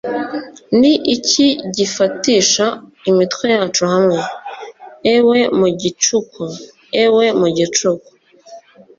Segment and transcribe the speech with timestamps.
[0.79, 2.65] ni iki gifatisha
[3.09, 4.19] imitwe yacu hamwe?
[5.15, 6.43] ewe mu gicuku!
[7.03, 8.09] ewe mu gicuku